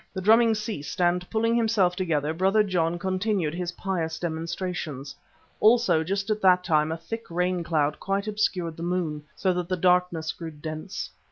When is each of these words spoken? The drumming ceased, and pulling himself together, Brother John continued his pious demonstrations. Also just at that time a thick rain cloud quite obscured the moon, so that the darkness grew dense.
The 0.15 0.19
drumming 0.21 0.55
ceased, 0.55 0.99
and 0.99 1.29
pulling 1.29 1.53
himself 1.53 1.95
together, 1.95 2.33
Brother 2.33 2.63
John 2.63 2.97
continued 2.97 3.53
his 3.53 3.73
pious 3.73 4.17
demonstrations. 4.17 5.15
Also 5.59 6.03
just 6.03 6.31
at 6.31 6.41
that 6.41 6.63
time 6.63 6.91
a 6.91 6.97
thick 6.97 7.29
rain 7.29 7.63
cloud 7.63 7.99
quite 7.99 8.25
obscured 8.27 8.77
the 8.77 8.81
moon, 8.81 9.21
so 9.35 9.53
that 9.53 9.69
the 9.69 9.77
darkness 9.77 10.31
grew 10.31 10.49
dense. 10.49 11.11